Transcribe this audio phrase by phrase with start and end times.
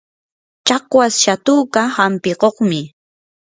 [0.67, 2.79] chakwas shatuka hampikuqmi.